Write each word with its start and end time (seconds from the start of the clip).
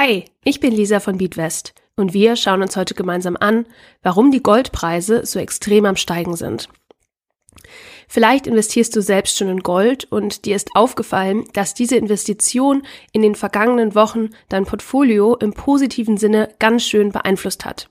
Hi, 0.00 0.26
ich 0.44 0.60
bin 0.60 0.72
Lisa 0.72 1.00
von 1.00 1.18
Beatwest 1.18 1.74
und 1.96 2.14
wir 2.14 2.36
schauen 2.36 2.62
uns 2.62 2.76
heute 2.76 2.94
gemeinsam 2.94 3.36
an, 3.36 3.66
warum 4.00 4.30
die 4.30 4.44
Goldpreise 4.44 5.26
so 5.26 5.40
extrem 5.40 5.86
am 5.86 5.96
Steigen 5.96 6.36
sind. 6.36 6.68
Vielleicht 8.06 8.46
investierst 8.46 8.94
du 8.94 9.02
selbst 9.02 9.36
schon 9.36 9.48
in 9.48 9.58
Gold 9.58 10.04
und 10.04 10.44
dir 10.44 10.54
ist 10.54 10.70
aufgefallen, 10.76 11.46
dass 11.52 11.74
diese 11.74 11.96
Investition 11.96 12.86
in 13.10 13.22
den 13.22 13.34
vergangenen 13.34 13.96
Wochen 13.96 14.28
dein 14.48 14.66
Portfolio 14.66 15.34
im 15.34 15.52
positiven 15.52 16.16
Sinne 16.16 16.54
ganz 16.60 16.84
schön 16.84 17.10
beeinflusst 17.10 17.64
hat. 17.64 17.90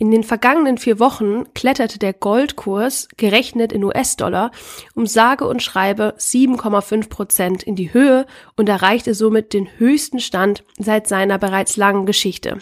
In 0.00 0.10
den 0.10 0.24
vergangenen 0.24 0.78
vier 0.78 0.98
Wochen 0.98 1.52
kletterte 1.52 1.98
der 1.98 2.14
Goldkurs, 2.14 3.08
gerechnet 3.18 3.70
in 3.70 3.84
US-Dollar, 3.84 4.50
um 4.94 5.06
sage 5.06 5.46
und 5.46 5.62
schreibe 5.62 6.14
7,5 6.16 7.10
Prozent 7.10 7.62
in 7.62 7.76
die 7.76 7.92
Höhe 7.92 8.24
und 8.56 8.70
erreichte 8.70 9.12
somit 9.12 9.52
den 9.52 9.68
höchsten 9.76 10.18
Stand 10.18 10.64
seit 10.78 11.06
seiner 11.06 11.36
bereits 11.36 11.76
langen 11.76 12.06
Geschichte. 12.06 12.60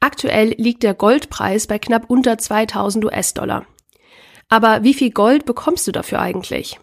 Aktuell 0.00 0.54
liegt 0.56 0.82
der 0.82 0.94
Goldpreis 0.94 1.66
bei 1.66 1.78
knapp 1.78 2.08
unter 2.08 2.38
2000 2.38 3.04
US-Dollar. 3.04 3.66
Aber 4.48 4.84
wie 4.84 4.94
viel 4.94 5.10
Gold 5.10 5.44
bekommst 5.44 5.86
du 5.86 5.92
dafür 5.92 6.20
eigentlich? 6.20 6.80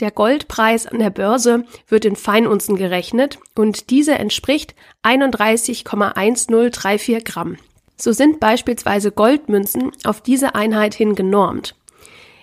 Der 0.00 0.10
Goldpreis 0.10 0.88
an 0.88 0.98
der 0.98 1.10
Börse 1.10 1.66
wird 1.86 2.04
in 2.04 2.16
Feinunzen 2.16 2.74
gerechnet 2.74 3.38
und 3.54 3.90
diese 3.90 4.16
entspricht 4.16 4.74
31,1034 5.04 7.22
Gramm. 7.22 7.58
So 8.02 8.10
sind 8.10 8.40
beispielsweise 8.40 9.12
Goldmünzen 9.12 9.92
auf 10.02 10.20
diese 10.20 10.56
Einheit 10.56 10.92
hin 10.92 11.14
genormt. 11.14 11.76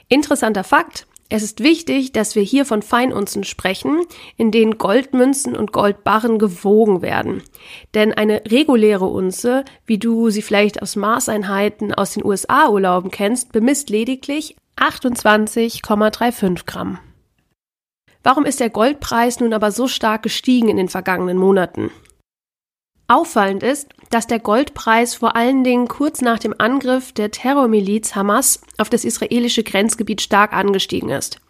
Interessanter 0.08 0.64
Fakt, 0.64 1.06
es 1.28 1.44
ist 1.44 1.62
wichtig, 1.62 2.14
dass 2.14 2.34
wir 2.36 2.44
hier 2.44 2.64
von 2.64 2.82
Feinunzen 2.82 3.44
sprechen, 3.44 4.06
in 4.38 4.52
denen 4.52 4.78
Goldmünzen 4.78 5.58
und 5.58 5.74
Goldbarren 5.74 6.40
gewogen 6.40 7.02
werden. 7.02 7.44
Denn 7.94 8.14
eine 8.14 8.44
reguläre 8.48 9.08
Unze, 9.08 9.66
wie 9.86 9.98
du 9.98 10.30
sie 10.30 10.44
vielleicht 10.44 10.82
aus 10.82 10.96
Maßeinheiten 10.96 11.94
aus 11.94 12.14
den 12.14 12.24
USA-Urlauben 12.24 13.12
kennst, 13.12 13.52
bemisst 13.52 13.90
lediglich 13.90 14.56
28,35 14.78 16.66
Gramm. 16.68 17.00
Warum 18.24 18.46
ist 18.46 18.62
der 18.62 18.70
Goldpreis 18.70 19.42
nun 19.42 19.52
aber 19.52 19.72
so 19.72 19.90
stark 19.90 20.24
gestiegen 20.24 20.70
in 20.70 20.78
den 20.78 20.88
vergangenen 20.88 21.38
Monaten? 21.38 21.92
Auffallend 23.10 23.64
ist, 23.64 23.90
dass 24.12 24.28
der 24.28 24.40
Goldpreis 24.40 25.16
vor 25.16 25.36
allen 25.36 25.64
Dingen 25.64 25.88
kurz 25.88 26.22
nach 26.22 26.38
dem 26.38 26.54
Angriff 26.58 27.12
der 27.12 27.32
Terrormiliz 27.32 28.16
Hamas 28.16 28.62
auf 28.78 28.90
das 28.90 29.04
israelische 29.04 29.64
Grenzgebiet 29.64 30.22
stark 30.22 30.54
angestiegen 30.54 31.10
ist. 31.10 31.42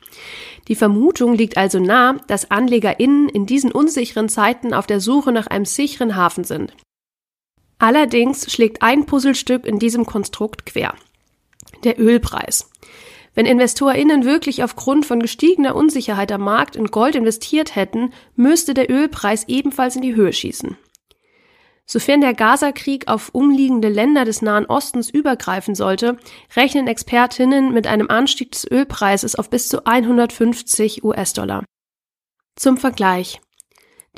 Die 0.70 0.76
Vermutung 0.76 1.34
liegt 1.34 1.58
also 1.58 1.80
nah, 1.80 2.18
dass 2.28 2.50
AnlegerInnen 2.50 3.28
in 3.28 3.46
diesen 3.46 3.74
unsicheren 3.74 4.30
Zeiten 4.30 4.74
auf 4.74 4.88
der 4.88 5.02
Suche 5.02 5.34
nach 5.34 5.48
einem 5.48 5.66
sicheren 5.66 6.16
Hafen 6.16 6.46
sind. 6.46 6.74
Allerdings 7.78 8.52
schlägt 8.52 8.82
ein 8.82 9.06
Puzzlestück 9.06 9.66
in 9.66 9.80
diesem 9.80 10.06
Konstrukt 10.06 10.66
quer. 10.66 10.94
Der 11.84 12.00
Ölpreis. 12.00 12.70
Wenn 13.36 13.46
InvestorInnen 13.46 14.24
wirklich 14.24 14.64
aufgrund 14.64 15.06
von 15.06 15.20
gestiegener 15.20 15.76
Unsicherheit 15.76 16.32
am 16.32 16.42
Markt 16.42 16.78
in 16.78 16.88
Gold 16.88 17.16
investiert 17.16 17.76
hätten, 17.76 18.14
müsste 18.36 18.74
der 18.74 18.90
Ölpreis 18.90 19.48
ebenfalls 19.50 19.98
in 19.98 20.02
die 20.02 20.16
Höhe 20.16 20.32
schießen. 20.32 20.78
Sofern 21.92 22.22
der 22.22 22.36
Gaza-Krieg 22.36 23.08
auf 23.08 23.30
umliegende 23.34 23.90
Länder 23.90 24.24
des 24.24 24.44
Nahen 24.44 24.68
Ostens 24.68 25.10
übergreifen 25.10 25.74
sollte, 25.74 26.18
rechnen 26.56 26.86
Expertinnen 26.86 27.74
mit 27.74 27.88
einem 27.88 28.12
Anstieg 28.12 28.52
des 28.52 28.70
Ölpreises 28.70 29.34
auf 29.34 29.50
bis 29.50 29.70
zu 29.70 29.88
150 29.88 31.04
US-Dollar. 31.04 31.66
Zum 32.56 32.78
Vergleich. 32.78 33.42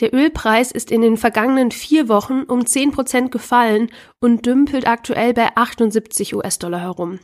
Der 0.02 0.14
Ölpreis 0.14 0.74
ist 0.74 0.92
in 0.92 1.00
den 1.00 1.16
vergangenen 1.16 1.72
vier 1.72 2.10
Wochen 2.10 2.42
um 2.42 2.66
10 2.66 2.92
Prozent 2.92 3.32
gefallen 3.32 3.90
und 4.20 4.46
dümpelt 4.46 4.86
aktuell 4.86 5.34
bei 5.34 5.56
78 5.56 6.36
US-Dollar 6.36 6.82
herum. 6.82 7.20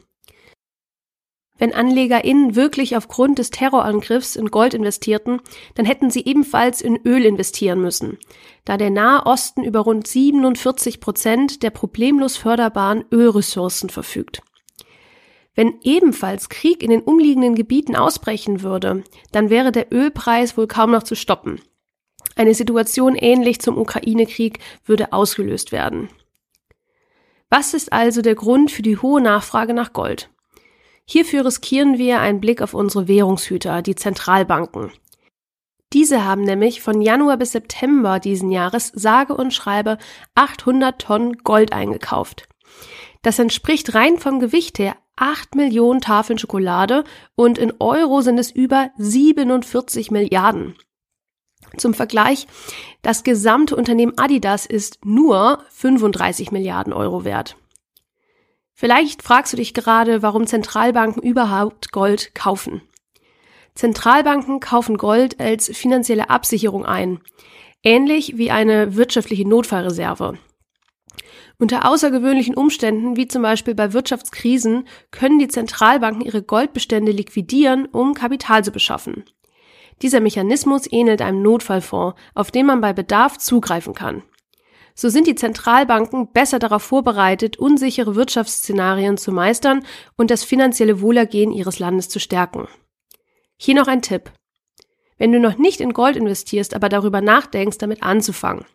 Wenn 1.57 1.73
AnlegerInnen 1.73 2.55
wirklich 2.55 2.95
aufgrund 2.95 3.39
des 3.39 3.49
Terrorangriffs 3.49 4.35
in 4.35 4.51
Gold 4.51 4.73
investierten, 4.73 5.41
dann 5.75 5.85
hätten 5.85 6.11
sie 6.11 6.25
ebenfalls 6.25 6.81
in 6.81 6.99
Öl 7.05 7.25
investieren 7.25 7.81
müssen, 7.81 8.17
da 8.65 8.77
der 8.77 8.91
Nahe 8.91 9.25
Osten 9.25 9.63
über 9.63 9.79
rund 9.79 10.07
47 10.07 10.99
Prozent 10.99 11.63
der 11.63 11.71
problemlos 11.71 12.37
förderbaren 12.37 13.05
Ölressourcen 13.11 13.89
verfügt. 13.89 14.41
Wenn 15.55 15.79
ebenfalls 15.81 16.49
Krieg 16.49 16.83
in 16.83 16.91
den 16.91 17.01
umliegenden 17.01 17.55
Gebieten 17.55 17.95
ausbrechen 17.95 18.61
würde, 18.61 19.03
dann 19.31 19.49
wäre 19.49 19.71
der 19.71 19.91
Ölpreis 19.91 20.55
wohl 20.55 20.67
kaum 20.67 20.91
noch 20.91 21.01
zu 21.01 21.15
stoppen. 21.15 21.59
Eine 22.35 22.53
Situation 22.53 23.15
ähnlich 23.15 23.59
zum 23.59 23.79
Ukraine-Krieg 23.79 24.59
würde 24.85 25.11
ausgelöst 25.13 25.71
werden. 25.71 26.09
Was 27.49 27.73
ist 27.73 27.91
also 27.91 28.21
der 28.21 28.35
Grund 28.35 28.69
für 28.69 28.83
die 28.83 28.97
hohe 28.97 29.21
Nachfrage 29.21 29.73
nach 29.73 29.93
Gold? 29.93 30.29
Hierfür 31.09 31.45
riskieren 31.45 31.97
wir 31.97 32.19
einen 32.19 32.41
Blick 32.41 32.61
auf 32.61 32.73
unsere 32.73 33.07
Währungshüter, 33.07 33.81
die 33.81 33.95
Zentralbanken. 33.95 34.91
Diese 35.93 36.25
haben 36.25 36.43
nämlich 36.43 36.81
von 36.81 37.01
Januar 37.01 37.37
bis 37.37 37.53
September 37.53 38.19
diesen 38.19 38.51
Jahres 38.51 38.91
sage 38.93 39.33
und 39.33 39.53
schreibe 39.53 39.97
800 40.35 40.99
Tonnen 40.99 41.37
Gold 41.37 41.71
eingekauft. 41.71 42.49
Das 43.21 43.39
entspricht 43.39 43.95
rein 43.95 44.17
vom 44.17 44.39
Gewicht 44.39 44.79
her 44.79 44.97
8 45.15 45.55
Millionen 45.55 46.01
Tafeln 46.01 46.37
Schokolade 46.37 47.05
und 47.35 47.57
in 47.57 47.73
Euro 47.79 48.21
sind 48.21 48.37
es 48.37 48.51
über 48.51 48.91
47 48.97 50.11
Milliarden. 50.11 50.75
Zum 51.77 51.93
Vergleich, 51.93 52.47
das 53.01 53.23
gesamte 53.23 53.75
Unternehmen 53.75 54.17
Adidas 54.17 54.65
ist 54.65 55.05
nur 55.05 55.63
35 55.69 56.51
Milliarden 56.51 56.93
Euro 56.93 57.23
wert. 57.23 57.55
Vielleicht 58.79 59.23
fragst 59.23 59.53
du 59.53 59.57
dich 59.57 59.73
gerade, 59.73 60.21
warum 60.21 60.45
Zentralbanken 60.45 61.23
überhaupt 61.23 61.91
Gold 61.91 62.35
kaufen. 62.35 62.83
Zentralbanken 63.73 64.59
kaufen 64.59 64.97
Gold 64.97 65.39
als 65.39 65.75
finanzielle 65.75 66.29
Absicherung 66.29 66.85
ein, 66.85 67.19
ähnlich 67.81 68.37
wie 68.37 68.51
eine 68.51 68.95
wirtschaftliche 68.95 69.47
Notfallreserve. 69.49 70.37
Unter 71.57 71.89
außergewöhnlichen 71.89 72.53
Umständen, 72.53 73.17
wie 73.17 73.27
zum 73.27 73.41
Beispiel 73.41 73.73
bei 73.73 73.93
Wirtschaftskrisen, 73.93 74.87
können 75.09 75.39
die 75.39 75.47
Zentralbanken 75.47 76.21
ihre 76.21 76.43
Goldbestände 76.43 77.11
liquidieren, 77.11 77.87
um 77.87 78.13
Kapital 78.13 78.63
zu 78.63 78.69
beschaffen. 78.69 79.23
Dieser 80.03 80.19
Mechanismus 80.19 80.83
ähnelt 80.91 81.23
einem 81.23 81.41
Notfallfonds, 81.41 82.15
auf 82.35 82.51
den 82.51 82.67
man 82.67 82.81
bei 82.81 82.93
Bedarf 82.93 83.39
zugreifen 83.39 83.95
kann. 83.95 84.21
So 84.99 85.09
sind 85.09 85.27
die 85.27 85.35
Zentralbanken 85.35 86.31
besser 86.31 86.57
darauf 86.57 86.81
vorbereitet, 86.81 87.57
unsichere 87.57 88.15
Wirtschaftsszenarien 88.15 89.17
zu 89.17 89.31
meistern 89.31 89.85
und 90.17 90.31
das 90.31 90.43
finanzielle 90.43 91.01
Wohlergehen 91.01 91.51
ihres 91.51 91.77
Landes 91.77 92.09
zu 92.09 92.19
stärken. 92.19 92.67
Hier 93.57 93.75
noch 93.75 93.87
ein 93.87 94.01
Tipp. 94.01 94.31
Wenn 95.19 95.31
du 95.31 95.39
noch 95.39 95.59
nicht 95.59 95.81
in 95.81 95.93
Gold 95.93 96.15
investierst, 96.15 96.73
aber 96.73 96.89
darüber 96.89 97.21
nachdenkst, 97.21 97.77
damit 97.77 98.01
anzufangen. 98.01 98.65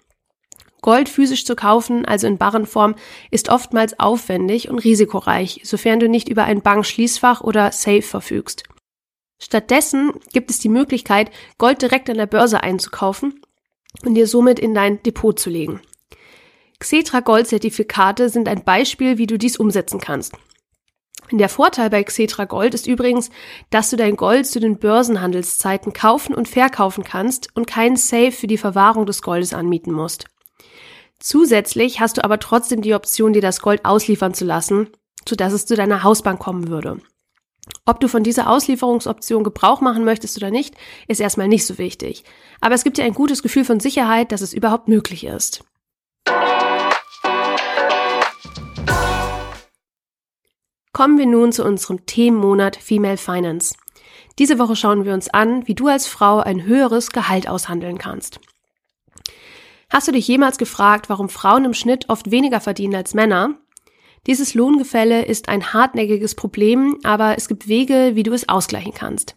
Gold 0.80 1.08
physisch 1.08 1.44
zu 1.44 1.56
kaufen, 1.56 2.04
also 2.04 2.28
in 2.28 2.38
Barrenform, 2.38 2.94
ist 3.32 3.48
oftmals 3.48 3.98
aufwendig 3.98 4.69
und 4.70 4.78
risikoreich, 4.78 5.62
sofern 5.64 5.98
du 5.98 6.08
nicht 6.08 6.28
über 6.28 6.44
ein 6.44 6.62
Bankschließfach 6.62 7.40
oder 7.40 7.72
Safe 7.72 8.02
verfügst. 8.02 8.62
Stattdessen 9.40 10.12
gibt 10.32 10.50
es 10.50 10.60
die 10.60 10.69
Möglichkeit, 10.69 11.32
Gold 11.58 11.82
direkt 11.82 12.08
an 12.10 12.16
der 12.16 12.26
Börse 12.26 12.62
einzukaufen 12.62 13.40
und 14.04 14.14
dir 14.14 14.28
somit 14.28 14.60
in 14.60 14.72
dein 14.72 15.02
Depot 15.02 15.36
zu 15.36 15.50
legen. 15.50 15.80
Xetra 16.82 17.20
Gold-Zertifikate 17.20 18.29
sind 18.29 18.49
ein 18.49 18.64
Beispiel, 18.64 19.17
wie 19.17 19.29
du 19.29 19.38
dies 19.38 19.56
umsetzen 19.56 20.00
kannst. 20.00 20.32
Der 21.31 21.49
Vorteil 21.49 21.90
bei 21.90 22.02
Xetra 22.02 22.44
Gold 22.44 22.75
ist 22.75 22.88
übrigens, 22.88 23.31
dass 23.70 23.90
du 23.90 23.96
dein 23.96 24.17
Gold 24.17 24.49
zu 24.49 24.58
den 24.58 24.79
Börsenhandelszeiten 24.79 25.93
kaufen 25.93 26.34
und 26.34 26.49
verkaufen 26.49 27.05
kannst 27.05 27.55
und 27.55 27.69
keinen 27.69 27.94
Safe 27.94 28.32
für 28.32 28.49
die 28.49 28.58
Verwahrung 28.58 29.06
des 29.06 29.23
Goldes 29.23 29.55
anmieten 29.55 29.93
musst. 29.93 30.25
Zusätzlich 31.20 32.00
hast 32.00 32.17
du 32.17 32.25
aber 32.25 32.40
trotzdem 32.40 32.82
die 32.82 32.94
Option, 32.94 33.32
dir 33.32 33.43
das 33.43 33.61
Gold 33.61 33.84
ausliefern 33.84 34.34
zu 34.34 34.44
lassen, 34.44 34.88
sodass 35.26 35.52
es 35.52 35.67
zu 35.67 35.76
deiner 35.76 36.02
Hausbank 36.02 36.40
kommen 36.40 36.67
würde. 36.67 36.99
Ob 37.87 38.00
du 38.00 38.08
von 38.08 38.25
dieser 38.25 38.50
Auslieferungsoption 38.50 39.44
Gebrauch 39.44 39.81
machen 39.81 40.05
möchtest 40.05 40.37
oder 40.37 40.50
nicht, 40.50 40.75
ist 41.06 41.20
erstmal 41.20 41.46
nicht 41.46 41.64
so 41.64 41.79
wichtig. 41.79 42.25
Aber 42.61 42.75
es 42.75 42.82
gibt 42.82 42.99
dir 42.99 43.05
ein 43.05 43.14
gutes 43.14 43.44
Gefühl 43.44 43.64
von 43.64 43.79
Sicherheit, 43.79 44.32
dass 44.32 44.40
es 44.40 44.52
überhaupt 44.52 44.88
möglich 44.88 45.23
ist. 45.23 45.64
Kommen 50.92 51.16
wir 51.16 51.26
nun 51.26 51.52
zu 51.52 51.64
unserem 51.64 52.04
Themenmonat 52.04 52.76
Female 52.76 53.16
Finance. 53.16 53.74
Diese 54.38 54.58
Woche 54.58 54.76
schauen 54.76 55.04
wir 55.04 55.14
uns 55.14 55.28
an, 55.28 55.66
wie 55.66 55.74
du 55.74 55.88
als 55.88 56.06
Frau 56.06 56.40
ein 56.40 56.64
höheres 56.64 57.10
Gehalt 57.10 57.48
aushandeln 57.48 57.96
kannst. 57.96 58.40
Hast 59.88 60.08
du 60.08 60.12
dich 60.12 60.28
jemals 60.28 60.58
gefragt, 60.58 61.08
warum 61.08 61.28
Frauen 61.28 61.64
im 61.64 61.74
Schnitt 61.74 62.08
oft 62.08 62.30
weniger 62.30 62.60
verdienen 62.60 62.94
als 62.94 63.14
Männer? 63.14 63.58
Dieses 64.26 64.54
Lohngefälle 64.54 65.24
ist 65.24 65.48
ein 65.48 65.72
hartnäckiges 65.72 66.34
Problem, 66.34 66.98
aber 67.04 67.36
es 67.36 67.48
gibt 67.48 67.68
Wege, 67.68 68.12
wie 68.14 68.22
du 68.22 68.32
es 68.32 68.48
ausgleichen 68.48 68.94
kannst. 68.94 69.36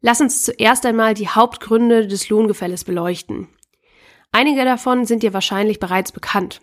Lass 0.00 0.20
uns 0.20 0.42
zuerst 0.42 0.86
einmal 0.86 1.14
die 1.14 1.28
Hauptgründe 1.28 2.06
des 2.06 2.28
Lohngefälles 2.28 2.84
beleuchten. 2.84 3.48
Einige 4.32 4.64
davon 4.64 5.06
sind 5.06 5.22
dir 5.22 5.32
wahrscheinlich 5.32 5.78
bereits 5.78 6.10
bekannt. 6.10 6.60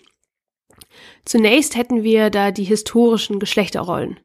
Zunächst 1.26 1.76
hätten 1.76 2.04
wir 2.04 2.30
da 2.30 2.52
die 2.52 2.64
historischen 2.64 3.40
Geschlechterrollen. 3.40 4.20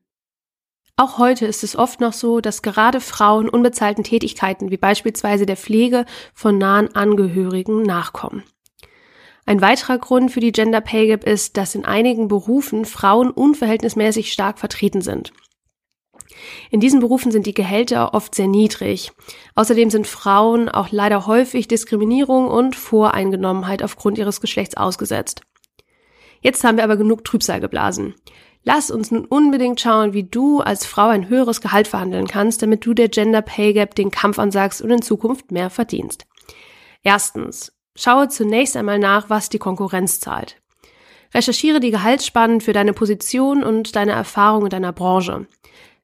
Auch 0.97 1.19
heute 1.19 1.47
ist 1.47 1.65
es 1.65 1.75
oft 1.75 2.01
noch 2.01 2.13
so, 2.13 2.41
dass 2.41 2.63
gerade 2.63 3.01
Frauen 3.01 3.49
unbezahlten 3.49 4.05
Tätigkeiten 4.05 4.71
wie 4.71 4.77
beispielsweise 4.77 5.45
der 5.45 5.57
Pflege 5.57 6.05
von 6.33 6.57
nahen 6.57 6.95
Angehörigen 6.95 7.83
nachkommen. 7.83 8.45
Ein 9.45 9.61
weiterer 9.61 9.99
Grund 9.99 10.31
für 10.31 10.41
die 10.41 10.53
Gender 10.53 10.81
Pay 10.81 11.09
Gap 11.09 11.25
ist, 11.25 11.57
dass 11.57 11.75
in 11.75 11.85
einigen 11.85 12.29
Berufen 12.29 12.85
Frauen 12.85 13.31
unverhältnismäßig 13.31 14.33
stark 14.33 14.59
vertreten 14.59 15.03
sind. 15.03 15.33
In 16.71 16.81
diesen 16.81 17.01
Berufen 17.01 17.31
sind 17.31 17.47
die 17.47 17.55
Gehälter 17.55 18.15
oft 18.15 18.35
sehr 18.35 18.47
niedrig. 18.47 19.13
Außerdem 19.55 19.91
sind 19.91 20.07
Frauen 20.07 20.69
auch 20.69 20.89
leider 20.91 21.27
häufig 21.27 21.69
Diskriminierung 21.69 22.49
und 22.49 22.77
Voreingenommenheit 22.77 23.83
aufgrund 23.83 24.17
ihres 24.17 24.41
Geschlechts 24.41 24.77
ausgesetzt. 24.77 25.43
Jetzt 26.45 26.63
haben 26.63 26.77
wir 26.77 26.85
aber 26.85 26.99
genug 26.99 27.25
Trübsal 27.25 27.59
geblasen. 27.59 28.15
Lass 28.65 28.91
uns 28.91 29.11
nun 29.11 29.25
unbedingt 29.25 29.81
schauen, 29.81 30.13
wie 30.13 30.25
du 30.25 30.61
als 30.61 30.85
Frau 30.85 31.09
ein 31.09 31.31
höheres 31.31 31.63
Gehalt 31.63 31.89
verhandeln 31.89 32.27
kannst, 32.27 32.61
damit 32.61 32.85
du 32.85 32.93
der 32.93 33.09
Gender 33.09 33.41
Pay 33.41 33.73
Gap 33.73 33.95
den 33.95 34.11
Kampf 34.11 34.39
ansagst 34.39 34.83
und 34.83 34.91
in 34.91 35.01
Zukunft 35.01 35.53
mehr 35.53 35.71
verdienst. 35.71 36.27
Erstens, 37.03 37.73
schaue 37.97 38.29
zunächst 38.29 38.77
einmal 38.77 38.99
nach, 38.99 39.31
was 39.31 39.49
die 39.49 39.59
Konkurrenz 39.59 40.21
zahlt. 40.21 40.61
Recherchiere 41.33 41.81
die 41.81 41.91
Gehaltsspannen 41.91 42.61
für 42.61 42.75
deine 42.75 42.93
Position 42.93 43.65
und 43.65 43.97
deine 43.97 44.13
Erfahrung 44.13 44.65
in 44.65 44.71
deiner 44.71 44.93
Branche. 44.93 45.47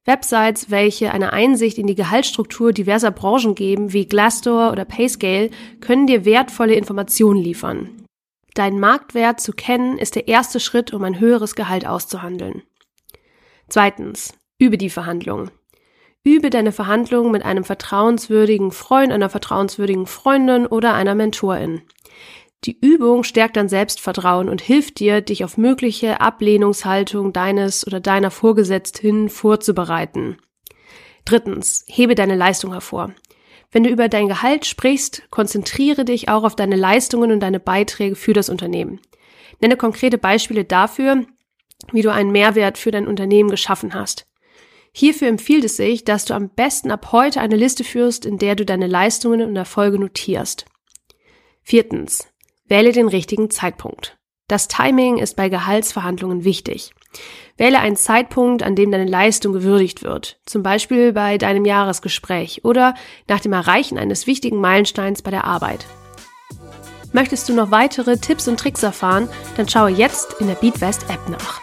Websites, 0.07 0.71
welche 0.71 1.13
eine 1.13 1.35
Einsicht 1.35 1.77
in 1.77 1.87
die 1.87 1.95
Gehaltsstruktur 1.95 2.73
diverser 2.73 3.11
Branchen 3.11 3.55
geben, 3.55 3.93
wie 3.93 4.07
Glassdoor 4.07 4.73
oder 4.73 4.87
Payscale, 4.87 5.51
können 5.81 6.07
dir 6.07 6.25
wertvolle 6.25 6.75
Informationen 6.75 7.43
liefern. 7.43 8.00
Deinen 8.55 8.81
Marktwert 8.81 9.41
zu 9.41 9.53
kennen 9.53 9.99
ist 9.99 10.17
der 10.17 10.29
erste 10.29 10.61
Schritt, 10.61 10.93
um 10.93 11.05
ein 11.05 11.21
höheres 11.21 11.55
Gehalt 11.55 11.87
auszuhandeln. 11.87 12.63
Zweitens, 13.69 14.35
übe 14.59 14.77
die 14.77 14.91
Verhandlungen. 14.91 15.51
Übe 16.23 16.51
deine 16.51 16.73
Verhandlungen 16.73 17.31
mit 17.31 17.45
einem 17.45 17.65
vertrauenswürdigen 17.65 18.73
Freund, 18.73 19.13
einer 19.13 19.31
vertrauenswürdigen 19.31 20.07
Freundin 20.07 20.67
oder 20.67 20.93
einer 20.95 21.15
Mentorin. 21.15 21.83
Die 22.65 22.79
Übung 22.79 23.25
stärkt 23.25 23.57
dein 23.57 23.71
Selbstvertrauen 23.71 24.51
und 24.51 24.61
hilft 24.61 24.99
dir, 24.99 25.23
dich 25.23 25.45
auf 25.45 25.57
mögliche 25.57 26.21
Ablehnungshaltung 26.21 27.33
deines 27.33 27.87
oder 27.87 28.01
deiner 28.01 28.31
Vorgesetzten 28.31 29.31
vorzubereiten. 29.31 30.37
Drittens, 31.25 31.85
hebe 31.87 32.15
deine 32.15 32.37
Leistung 32.37 32.73
hervor. 32.73 33.15
Wenn 33.73 33.85
du 33.85 33.91
über 33.91 34.09
dein 34.09 34.29
Gehalt 34.29 34.67
sprichst, 34.67 35.31
konzentriere 35.31 36.05
dich 36.05 36.29
auch 36.29 36.43
auf 36.43 36.57
deine 36.57 36.77
Leistungen 36.77 37.31
und 37.31 37.41
deine 37.41 37.61
Beiträge 37.61 38.17
für 38.17 38.33
das 38.33 38.49
Unternehmen. 38.49 39.01
Nenne 39.61 39.77
konkrete 39.77 40.19
Beispiele 40.19 40.65
dafür, 40.65 41.25
wie 41.93 42.03
du 42.03 42.13
einen 42.13 42.33
Mehrwert 42.33 42.79
für 42.79 42.91
dein 42.91 43.07
Unternehmen 43.07 43.51
geschaffen 43.51 43.95
hast. 43.95 44.27
Hierfür 44.93 45.29
empfiehlt 45.29 45.65
es 45.65 45.77
sich, 45.77 46.05
dass 46.05 46.25
du 46.25 46.35
am 46.35 46.49
besten 46.49 46.91
ab 46.91 47.13
heute 47.13 47.41
eine 47.41 47.57
Liste 47.57 47.85
führst, 47.85 48.27
in 48.27 48.39
der 48.39 48.57
du 48.57 48.65
deine 48.65 48.89
Leistungen 48.89 49.43
und 49.43 49.55
Erfolge 49.55 49.99
notierst. 49.99 50.65
Viertens. 51.63 52.27
Wähle 52.67 52.93
den 52.93 53.09
richtigen 53.09 53.51
Zeitpunkt. 53.51 54.19
Das 54.49 54.67
Timing 54.67 55.19
ist 55.19 55.37
bei 55.37 55.49
Gehaltsverhandlungen 55.49 56.45
wichtig. 56.45 56.93
Wähle 57.57 57.81
einen 57.81 57.97
Zeitpunkt, 57.97 58.63
an 58.63 58.75
dem 58.75 58.91
deine 58.91 59.05
Leistung 59.05 59.53
gewürdigt 59.53 60.03
wird, 60.03 60.39
zum 60.47 60.63
Beispiel 60.63 61.13
bei 61.13 61.37
deinem 61.37 61.65
Jahresgespräch 61.65 62.65
oder 62.65 62.95
nach 63.29 63.41
dem 63.41 63.53
Erreichen 63.53 63.99
eines 63.99 64.27
wichtigen 64.27 64.61
Meilensteins 64.61 65.23
bei 65.23 65.31
der 65.31 65.45
Arbeit. 65.45 65.87
Möchtest 67.13 67.49
du 67.49 67.55
noch 67.55 67.71
weitere 67.71 68.17
Tipps 68.17 68.47
und 68.49 68.59
Tricks 68.59 68.83
erfahren, 68.83 69.29
dann 69.57 69.69
schaue 69.69 69.91
jetzt 69.91 70.37
in 70.41 70.47
der 70.47 70.55
BeatWest 70.55 71.03
App 71.11 71.29
nach. 71.29 71.61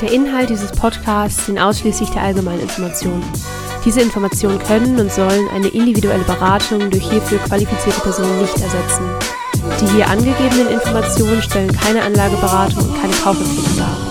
Der 0.00 0.12
Inhalt 0.12 0.48
dieses 0.48 0.72
Podcasts 0.72 1.46
sind 1.46 1.58
ausschließlich 1.58 2.10
der 2.10 2.22
allgemeinen 2.22 2.62
Informationen. 2.62 3.24
Diese 3.84 4.00
Informationen 4.00 4.58
können 4.58 4.98
und 4.98 5.12
sollen 5.12 5.48
eine 5.48 5.68
individuelle 5.68 6.24
Beratung 6.24 6.90
durch 6.90 7.08
hierfür 7.10 7.38
qualifizierte 7.38 8.00
Personen 8.00 8.40
nicht 8.40 8.54
ersetzen. 8.60 9.04
Die 9.80 9.94
hier 9.94 10.08
angegebenen 10.08 10.68
Informationen 10.68 11.42
stellen 11.42 11.72
keine 11.72 12.02
Anlageberatung 12.02 12.84
und 12.84 13.00
keine 13.00 13.14
Kaufempfehlung 13.14 13.76
dar. 13.76 14.07